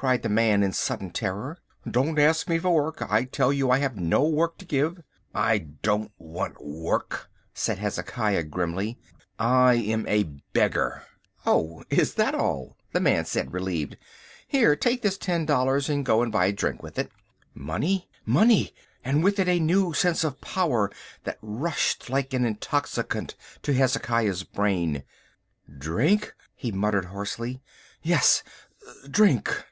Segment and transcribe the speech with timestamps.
[0.00, 1.58] cried the man in sudden terror.
[1.90, 3.02] "Don't ask me for work.
[3.02, 5.02] I tell you I have no work to give."
[5.34, 8.96] "I don't want work," said Hezekiah grimly.
[9.40, 11.02] "I am a beggar."
[11.44, 11.82] "Oh!
[11.90, 13.96] is that all," said the man, relieved.
[14.46, 17.10] "Here, take this ten dollars and go and buy a drink with it."
[17.52, 18.08] Money!
[18.24, 18.72] money!
[19.04, 20.92] and with it a new sense of power
[21.24, 25.02] that rushed like an intoxicant to Hezekiah's brain.
[25.76, 27.60] "Drink," he muttered hoarsely,
[28.00, 28.44] "yes,
[29.10, 29.64] drink."